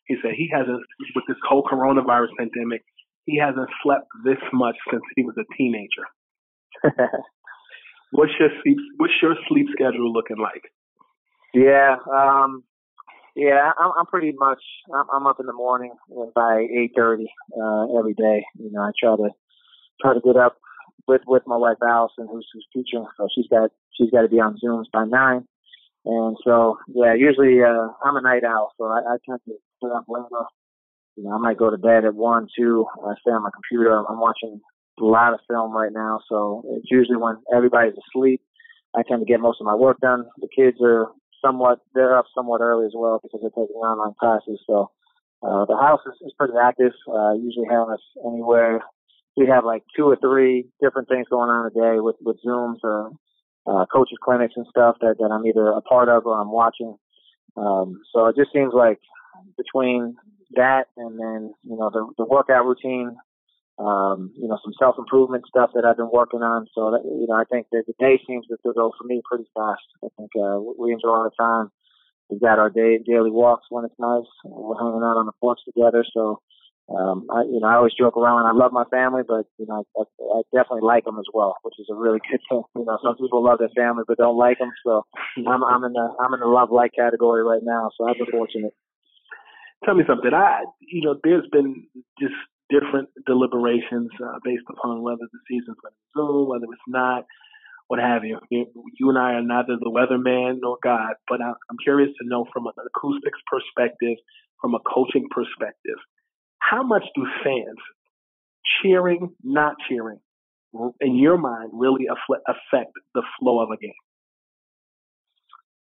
[0.06, 0.80] he said he hasn't
[1.14, 2.82] with this whole coronavirus pandemic,
[3.26, 6.06] he hasn't slept this much since he was a teenager.
[8.10, 10.62] what's your sleep What's your sleep schedule looking like?
[11.52, 12.64] Yeah, um,
[13.34, 14.62] yeah, I'm, I'm pretty much
[14.94, 15.92] I'm, I'm up in the morning
[16.34, 18.44] by eight thirty uh, every day.
[18.58, 19.30] You know, I try to
[20.00, 20.56] try to get up
[21.06, 24.40] with with my wife Allison, who's who's teaching, so she's got she's got to be
[24.40, 25.46] on Zooms by nine.
[26.04, 29.88] And so, yeah, usually uh, I'm a night owl, so I, I tend to stay
[29.94, 30.44] up later.
[31.16, 32.86] You know, I might go to bed at one, two.
[33.06, 33.96] I stay on my computer.
[34.08, 34.60] I'm watching
[35.00, 38.42] a lot of film right now, so it's usually when everybody's asleep.
[38.96, 40.24] I tend to get most of my work done.
[40.38, 41.06] The kids are
[41.44, 44.60] somewhat they're up somewhat early as well because they're taking online classes.
[44.66, 44.90] So
[45.42, 46.92] uh, the house is, is pretty active.
[47.08, 48.80] Uh, usually have us anywhere.
[49.36, 52.78] We have like two or three different things going on a day with with Zooms
[52.82, 53.10] or
[53.66, 56.96] uh, coaches clinics and stuff that that I'm either a part of or I'm watching.
[57.56, 58.98] Um, so it just seems like
[59.56, 60.16] between
[60.54, 63.16] that and then you know the the workout routine
[63.78, 66.66] um, you know, some self improvement stuff that I've been working on.
[66.74, 69.48] So that, you know, I think that the day seems to go for me pretty
[69.54, 69.84] fast.
[70.04, 71.70] I think uh, we enjoy our time.
[72.28, 74.28] We've got our day daily walks when it's nice.
[74.44, 76.04] We're hanging out on the porch together.
[76.12, 76.40] So,
[76.88, 78.44] um, I, you know, I always joke around.
[78.44, 81.74] I love my family, but you know, I, I definitely like them as well, which
[81.78, 82.62] is a really good thing.
[82.76, 84.70] You know, some people love their family but don't like them.
[84.84, 85.02] So,
[85.48, 87.90] I'm I'm in the I'm in the love like category right now.
[87.96, 88.72] So I've been fortunate.
[89.84, 90.30] Tell me something.
[90.32, 91.86] I, you know, there's been
[92.20, 92.34] just
[92.72, 97.24] different deliberations uh, based upon whether the season's going to resume, whether it's not,
[97.88, 98.38] what have you.
[98.50, 99.10] you.
[99.10, 102.72] and I are neither the weatherman nor God, but I'm curious to know from an
[102.78, 104.16] acoustics perspective,
[104.60, 106.00] from a coaching perspective,
[106.58, 107.78] how much do fans
[108.80, 110.20] cheering, not cheering,
[111.00, 113.92] in your mind, really affect the flow of a game?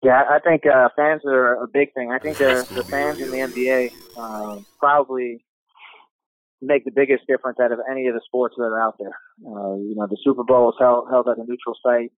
[0.03, 2.11] Yeah, I think uh, fans are a big thing.
[2.11, 5.43] I think the, the fans in the NBA uh, probably
[6.65, 9.15] make the biggest difference out of any of the sports that are out there.
[9.45, 12.11] Uh, you know, the Super Bowl is held, held at a neutral site.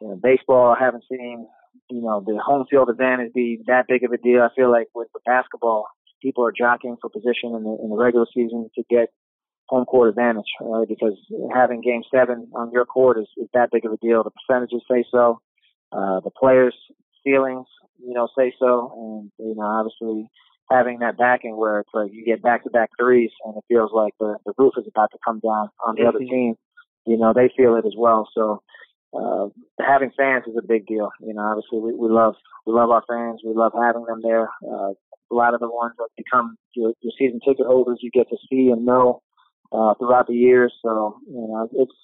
[0.00, 1.46] You know, baseball, I haven't seen,
[1.90, 4.42] you know, the home field advantage be that big of a deal.
[4.42, 5.86] I feel like with the basketball,
[6.20, 9.08] people are jockeying for position in the, in the regular season to get
[9.68, 11.18] home court advantage, uh, because
[11.52, 14.22] having game seven on your court is, is that big of a deal.
[14.22, 15.40] The percentages say so.
[15.90, 16.76] Uh, the players'
[17.24, 17.66] feelings,
[17.98, 18.92] you know, say so.
[18.94, 20.30] And, you know, obviously,
[20.70, 23.90] having that backing where it's like you get back to back threes and it feels
[23.92, 26.08] like the, the roof is about to come down on the mm-hmm.
[26.08, 26.54] other team,
[27.06, 28.28] you know, they feel it as well.
[28.34, 28.62] So
[29.14, 29.48] uh
[29.80, 31.10] having fans is a big deal.
[31.20, 32.34] You know, obviously we, we love
[32.66, 34.48] we love our fans, we love having them there.
[34.66, 34.92] Uh
[35.30, 38.36] a lot of the ones that become your, your season ticket holders you get to
[38.50, 39.22] see and know
[39.72, 40.72] uh throughout the years.
[40.82, 41.94] So, you know, it's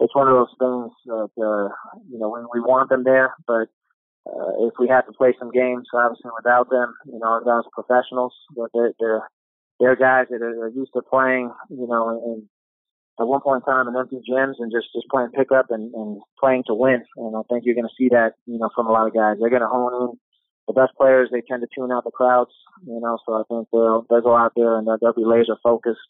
[0.00, 1.68] it's one of those things that uh,
[2.08, 3.68] you know, we, we want them there, but
[4.26, 7.64] uh, if we have to play some games, obviously without them, you know, our guys
[7.64, 9.22] are professionals, but they're they're,
[9.80, 12.42] they're guys that are, used to playing, you know, and
[13.20, 16.20] at one point in time in empty gyms and just just playing pickup and, and
[16.38, 17.02] playing to win.
[17.16, 19.36] And I think you're going to see that, you know, from a lot of guys.
[19.40, 20.18] They're going to hone in.
[20.66, 22.52] The best players, they tend to tune out the crowds,
[22.86, 23.16] you know.
[23.24, 26.04] So I think they'll they'll go out there and they'll, they'll be laser focused.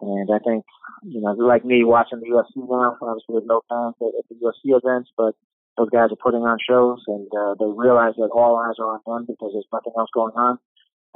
[0.00, 0.64] And I think,
[1.02, 4.70] you know, like me watching the UFC now, obviously there's no fans at the UFC
[4.78, 5.34] events, but
[5.78, 9.00] those guys are putting on shows and uh, they realize that all eyes are on
[9.06, 10.58] them because there's nothing else going on.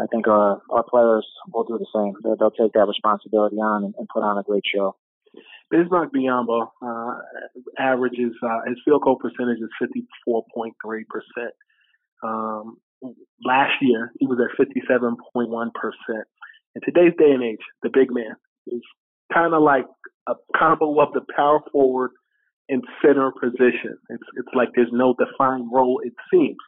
[0.01, 2.14] I think our our players will do the same.
[2.22, 4.96] They'll, they'll take that responsibility on and, and put on a great show.
[5.72, 7.18] Bismack Biyombo uh,
[7.79, 11.53] averages uh, his field goal percentage is fifty four point three percent.
[12.22, 12.79] Um,
[13.44, 16.27] last year he was at fifty seven point one percent.
[16.75, 18.83] In today's day and age, the big man is
[19.33, 19.85] kind of like
[20.27, 22.12] a combo of the power forward
[22.68, 23.98] in center position.
[24.09, 26.01] It's it's like there's no defined role.
[26.05, 26.59] It seems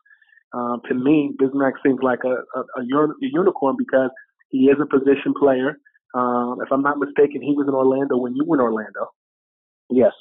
[0.55, 2.85] um, to me, Bismack seems like a, a, a,
[3.21, 4.11] unicorn because
[4.51, 5.81] he is a position player.
[6.15, 9.11] Um, if I'm not mistaken, he was in Orlando when you were in Orlando.
[9.91, 10.13] Yes.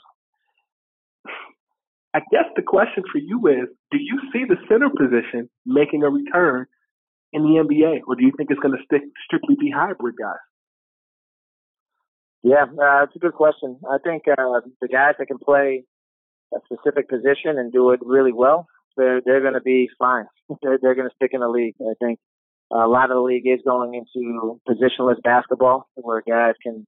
[2.16, 6.10] I guess the question for you is: Do you see the center position making a
[6.10, 6.66] return
[7.32, 10.42] in the NBA, or do you think it's going to stick strictly be hybrid guys?
[12.44, 13.80] Yeah, uh, it's a good question.
[13.90, 15.86] I think uh, the guys that can play
[16.54, 20.26] a specific position and do it really well, they're they're going to be fine.
[20.62, 21.76] they're they're going to stick in the league.
[21.80, 22.20] I think
[22.72, 26.86] a lot of the league is going into positionless basketball, where guys can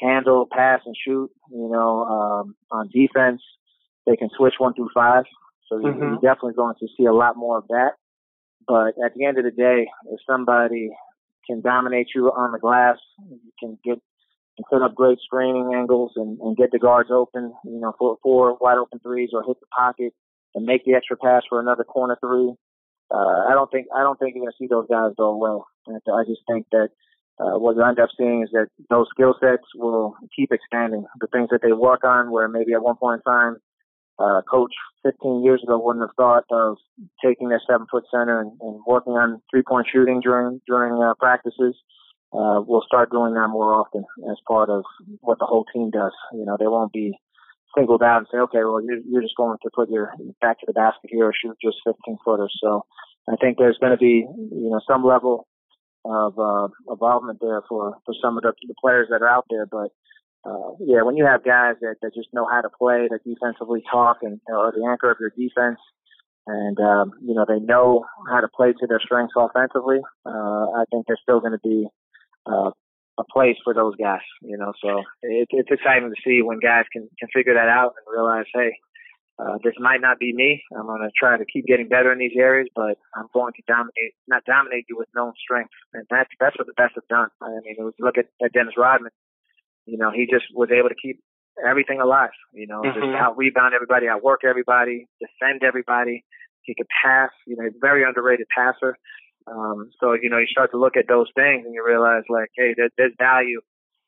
[0.00, 1.30] handle, pass, and shoot.
[1.50, 3.40] You know, um, on defense,
[4.04, 5.24] they can switch one through five.
[5.68, 6.00] So mm-hmm.
[6.00, 7.92] you're definitely going to see a lot more of that.
[8.66, 10.90] But at the end of the day, if somebody
[11.48, 12.98] can dominate you on the glass.
[13.28, 13.98] You can get
[14.58, 18.18] and set up great screening angles and, and get the guards open, you know, for
[18.22, 20.12] four wide open threes or hit the pocket
[20.54, 22.52] and make the extra pass for another corner three.
[23.10, 25.62] Uh, I don't think I don't think you're going to see those guys go away.
[25.86, 26.88] And I just think that
[27.40, 31.06] uh, what you end up seeing is that those skill sets will keep expanding.
[31.20, 33.56] The things that they work on, where maybe at one point in time,
[34.18, 36.76] uh, coach 15 years ago wouldn't have thought of
[37.24, 41.14] taking their seven foot center and, and working on three point shooting during during uh,
[41.18, 41.76] practices.
[42.32, 44.84] Uh, we'll start doing that more often as part of
[45.20, 46.12] what the whole team does.
[46.32, 47.18] You know, they won't be
[47.76, 50.66] singled out and say, okay, well, you're, you're just going to put your back to
[50.66, 52.54] the basket here or shoot just 15 footers.
[52.62, 52.84] So
[53.28, 55.46] I think there's going to be, you know, some level
[56.04, 59.66] of uh, involvement there for for some of the, the players that are out there.
[59.66, 59.88] But
[60.44, 63.82] uh, yeah, when you have guys that, that just know how to play, that defensively
[63.90, 65.78] talk, and are the anchor of your defense,
[66.46, 70.84] and um, you know they know how to play to their strengths offensively, uh, I
[70.90, 71.86] think there's still going to be
[72.46, 72.70] uh,
[73.18, 74.24] a place for those guys.
[74.42, 77.94] You know, so it, it's exciting to see when guys can can figure that out
[77.96, 78.72] and realize, hey,
[79.38, 80.62] uh, this might not be me.
[80.76, 83.62] I'm going to try to keep getting better in these areas, but I'm going to
[83.68, 85.70] dominate, not dominate you with known strength.
[85.94, 87.28] And that's, that's what the best have done.
[87.40, 89.12] I mean, if you look at, at Dennis Rodman,
[89.86, 91.22] you know, he just was able to keep
[91.64, 92.98] everything alive, you know, mm-hmm.
[92.98, 96.24] just out rebound everybody, outwork everybody, defend everybody.
[96.62, 98.98] He could pass, you know, he's a very underrated passer.
[99.50, 102.50] Um, so, you know, you start to look at those things and you realize like,
[102.56, 103.60] hey, there, there's value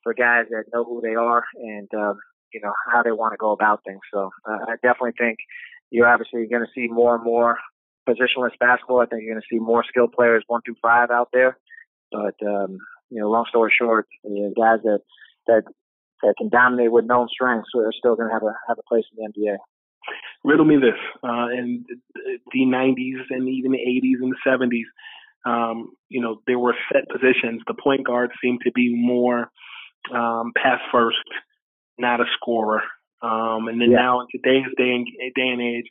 [0.03, 2.19] for guys that know who they are and, um,
[2.53, 4.01] you know how they want to go about things.
[4.13, 5.39] So uh, I definitely think
[5.89, 7.57] you're obviously going to see more and more
[8.07, 9.01] positionless basketball.
[9.01, 11.57] I think you're going to see more skilled players one through five out there.
[12.11, 12.77] But um,
[13.09, 14.99] you know, long story short, you know, guys that
[15.47, 15.63] that
[16.23, 19.05] that can dominate with known strengths are still going to have a have a place
[19.15, 19.57] in the NBA.
[20.43, 21.85] Riddle me this: uh, in
[22.51, 24.89] the '90s and even the '80s and the '70s,
[25.45, 27.61] um, you know, there were set positions.
[27.67, 29.51] The point guard seemed to be more
[30.13, 31.17] um, pass first
[32.01, 32.81] not a scorer.
[33.21, 34.01] Um, and then yeah.
[34.01, 35.85] now in today's day and day and age,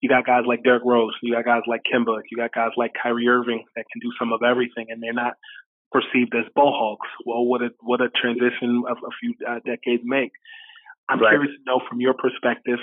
[0.00, 2.92] you got guys like Derrick Rose, you got guys like Kemba, you got guys like
[3.02, 5.34] Kyrie Irving that can do some of everything, and they're not
[5.90, 7.08] perceived as ball hogs.
[7.24, 10.32] Well, what a what a transition of a few uh, decades make.
[11.08, 11.30] I'm right.
[11.30, 12.78] curious to know from your perspective,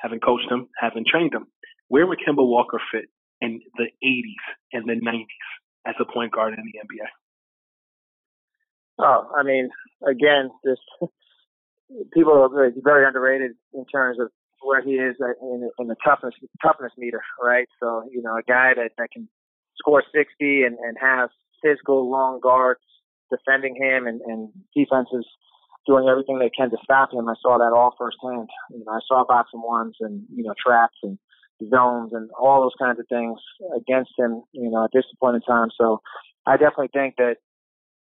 [0.00, 1.46] having coached him, having trained him,
[1.88, 3.08] where would Kemba Walker fit
[3.40, 5.26] in the 80s and the 90s
[5.86, 7.06] as a point guard in the NBA?
[8.98, 9.68] Oh, I mean,
[10.06, 10.78] again, this
[12.12, 14.28] people are very, underrated in terms of
[14.62, 17.68] where he is in, in the toughness toughness meter, right?
[17.80, 19.28] So you know, a guy that that can
[19.78, 20.26] score 60
[20.64, 21.30] and and have
[21.62, 22.80] physical long guards
[23.30, 25.26] defending him and and defenses
[25.86, 27.28] doing everything they can to stop him.
[27.28, 28.48] I saw that all firsthand.
[28.70, 31.18] You know, I saw box and ones and you know traps and
[31.70, 33.38] zones and all those kinds of things
[33.76, 34.42] against him.
[34.52, 35.68] You know, at this point in time.
[35.78, 36.00] So
[36.46, 37.36] I definitely think that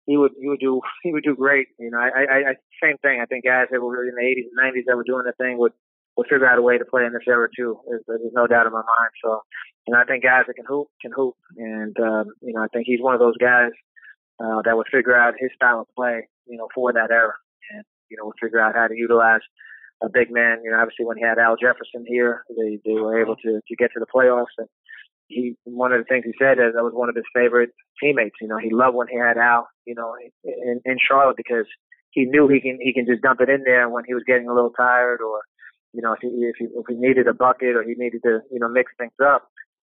[0.06, 1.68] he would he would do he would do great.
[1.80, 3.20] You know, I, I, I same thing.
[3.22, 5.58] I think guys that were in the 80s and 90s that were doing the thing
[5.58, 5.74] would
[6.18, 7.80] would figure out a way to play in this era too.
[7.88, 9.12] There's, there's no doubt in my mind.
[9.24, 9.42] So,
[9.86, 12.68] you know, I think guys that can hoop can hoop, and um, you know, I
[12.74, 13.72] think he's one of those guys
[14.40, 16.28] uh, that would figure out his style of play.
[16.48, 17.34] You know, for that era,
[17.72, 19.42] and you know, would figure out how to utilize
[20.02, 20.62] a big man.
[20.64, 23.76] You know, obviously when he had Al Jefferson here, they they were able to to
[23.76, 24.68] get to the playoffs and
[25.28, 28.36] he one of the things he said is that was one of his favorite teammates.
[28.42, 31.68] You know, he loved when he had Al, you know, in, in Charlotte because
[32.12, 34.48] he knew he can he can just dump it in there when he was getting
[34.48, 35.42] a little tired or
[35.94, 38.40] you know if he if he, if he needed a bucket or he needed to
[38.52, 39.48] you know mix things up.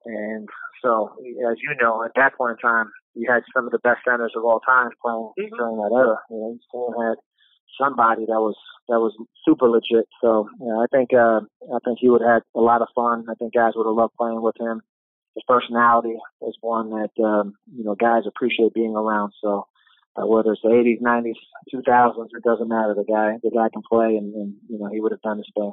[0.06, 0.48] And
[0.82, 1.16] so,
[1.50, 4.34] as you know, at that point in time, you had some of the best centers
[4.36, 5.56] of all time playing mm-hmm.
[5.56, 6.20] during that era.
[6.28, 7.16] You know, you still had
[7.80, 8.56] somebody that was
[8.88, 10.06] that was super legit.
[10.20, 11.40] So, you know, I think uh,
[11.74, 13.26] I think he would have had a lot of fun.
[13.30, 14.82] I think guys would have loved playing with him
[15.34, 19.32] his personality is one that um, you know guys appreciate being around.
[19.42, 19.66] So
[20.16, 21.34] uh, whether it's the 80s, 90s,
[21.74, 22.94] 2000s, it doesn't matter.
[22.94, 25.50] The guy, the guy can play, and, and you know he would have done his
[25.54, 25.72] thing.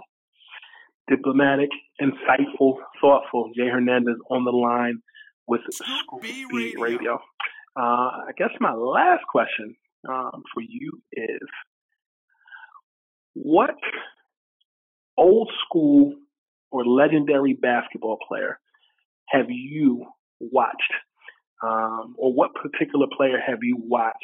[1.08, 1.70] Diplomatic,
[2.02, 3.52] insightful, thoughtful.
[3.56, 5.02] Jay Hernandez on the line
[5.48, 6.82] with Scoop B Radio.
[6.82, 7.14] Radio.
[7.76, 9.76] Uh, I guess my last question
[10.08, 11.48] um, for you is,
[13.34, 13.76] what
[15.18, 16.16] old school
[16.72, 18.60] or legendary basketball player
[19.30, 20.06] have you
[20.40, 20.94] watched?
[21.64, 24.18] Um, or what particular player have you watched?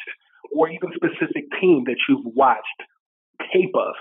[0.55, 2.81] Or even specific team that you've watched
[3.53, 3.93] tape of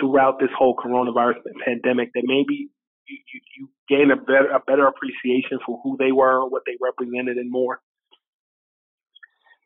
[0.00, 2.70] throughout this whole coronavirus pandemic that maybe
[3.06, 6.76] you, you, you gain a better a better appreciation for who they were, what they
[6.80, 7.80] represented, and more?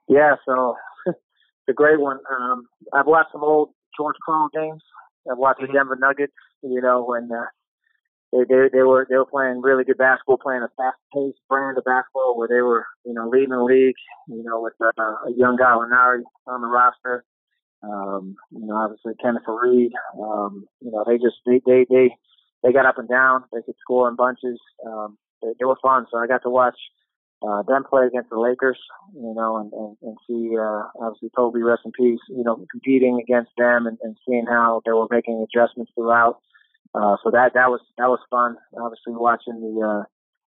[0.08, 0.74] Yeah, so
[1.06, 1.18] it's
[1.68, 2.18] a great one.
[2.30, 4.82] Um, I've watched some old George Karl games.
[5.30, 5.68] I've watched the.
[5.72, 6.32] Denver Nuggets.
[6.62, 7.46] You know when uh,
[8.32, 11.78] they, they they were they were playing really good basketball, playing a fast paced brand
[11.78, 13.96] of basketball where they were you know leading the league.
[14.28, 17.24] You know, with uh, a young guy Linari on the roster.
[17.82, 19.92] Um, you know, obviously Kenneth Faried.
[20.18, 22.10] Um, you know, they just they they they
[22.62, 23.44] they got up and down.
[23.52, 24.58] They could score in bunches.
[24.86, 26.06] Um, they, they were fun.
[26.10, 26.76] So I got to watch
[27.42, 28.78] uh, them play against the Lakers,
[29.14, 33.20] you know, and, and, and see, uh, obviously Kobe, rest in peace, you know, competing
[33.20, 36.38] against them and, and seeing how they were making adjustments throughout.
[36.94, 38.56] Uh, so that, that was, that was fun.
[38.80, 40.04] Obviously watching the, uh,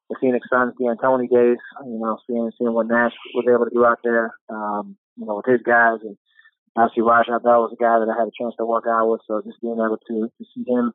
[0.08, 3.74] the Phoenix Suns, the D'Antoni days, you know, seeing, seeing what Nash was able to
[3.74, 6.16] do out there, um, you know, with his guys and
[6.76, 9.22] obviously Raja Bell was a guy that I had a chance to work out with.
[9.26, 10.92] So just being able to, to see him,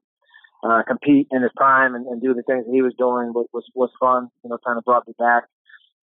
[0.63, 3.47] uh, compete in his prime and, and do the things that he was doing was,
[3.51, 5.43] was, was fun, you know, kind of brought me back.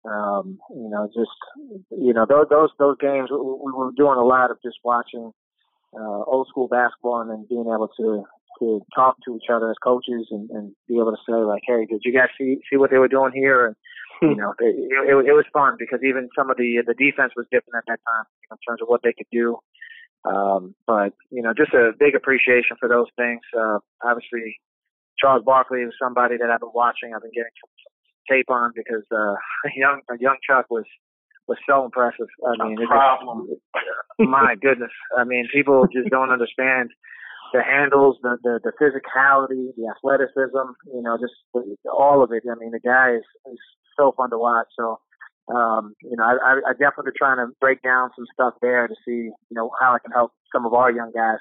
[0.07, 1.35] Um, you know, just
[1.91, 5.33] you know those those those games we, we were doing a lot of just watching
[5.99, 8.25] uh, old school basketball and then being able to
[8.61, 11.85] to talk to each other as coaches and, and be able to say like, hey,
[11.87, 13.67] did you guys see see what they were doing here?
[13.67, 13.77] And
[14.23, 17.47] you know, it, it, it was fun because even some of the the defense was
[17.51, 19.59] different at that time you know, in terms of what they could do.
[20.25, 23.41] Um, but you know, just a big appreciation for those things.
[23.57, 24.59] Uh, obviously,
[25.19, 27.15] Charles Barkley was somebody that I've been watching.
[27.15, 27.71] I've been getting some,
[28.31, 29.35] tape on because uh,
[29.77, 30.85] young young Chuck was
[31.49, 32.27] was so impressive.
[32.45, 33.49] I mean, no problem.
[34.19, 34.91] my goodness.
[35.17, 36.91] I mean, people just don't understand
[37.53, 40.67] the handles, the, the the physicality, the athleticism.
[40.93, 41.35] You know, just
[41.87, 42.43] all of it.
[42.51, 43.59] I mean, the guy is, is
[43.99, 44.69] so fun to watch.
[44.79, 45.01] So.
[45.49, 49.31] Um, you know, I, I definitely trying to break down some stuff there to see,
[49.31, 51.39] you know, how I can help some of our young guys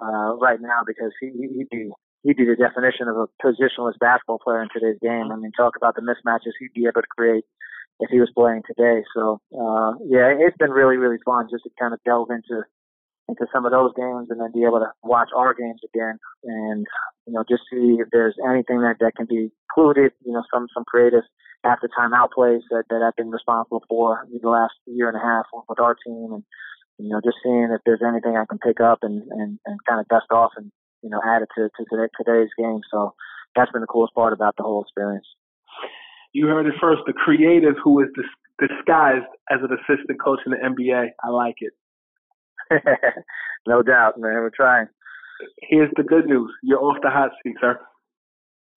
[0.00, 1.90] uh, right now because he, he'd be
[2.24, 5.30] he'd be the definition of a positionless basketball player in today's game.
[5.30, 7.44] I mean, talk about the mismatches he'd be able to create
[8.00, 9.04] if he was playing today.
[9.14, 12.64] So, uh, yeah, it's been really, really fun just to kind of delve into
[13.26, 16.84] into some of those games and then be able to watch our games again and
[17.26, 20.12] you know just see if there's anything that that can be included.
[20.24, 21.24] You know, some some creative
[21.64, 25.46] after timeout plays that that I've been responsible for the last year and a half
[25.68, 26.44] with our team and
[26.98, 30.00] you know, just seeing if there's anything I can pick up and, and, and kind
[30.00, 30.70] of dust off and
[31.04, 32.80] you know, added to, to today, today's game.
[32.90, 33.14] So
[33.54, 35.26] that's been the coolest part about the whole experience.
[36.32, 37.02] You heard it first.
[37.06, 41.08] The creative who is dis- disguised as an assistant coach in the NBA.
[41.22, 41.72] I like it.
[43.68, 44.32] no doubt, man.
[44.32, 44.88] We're trying.
[45.60, 46.50] Here's the good news.
[46.62, 47.78] You're off the hot seat, sir.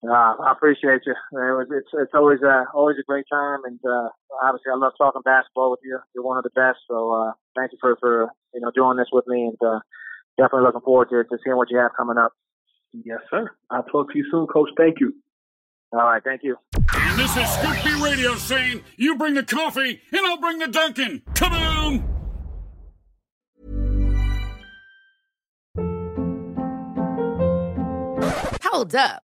[0.06, 1.14] Uh, I appreciate you.
[1.32, 4.08] It was, it's it's always uh, always a great time, and uh,
[4.44, 5.98] obviously I love talking basketball with you.
[6.14, 9.08] You're one of the best, so uh, thank you for for you know doing this
[9.10, 9.80] with me, and uh,
[10.38, 12.32] definitely looking forward to, to seeing what you have coming up.
[12.92, 13.50] Yes, sir.
[13.70, 14.70] I'll talk to you soon, Coach.
[14.76, 15.12] Thank you.
[15.92, 16.56] All right, thank you.
[16.94, 20.68] And this is Scoop B Radio saying, you bring the coffee and I'll bring the
[20.68, 21.22] Dunkin'.
[21.34, 22.04] Kaboom!
[28.62, 29.22] Hold up.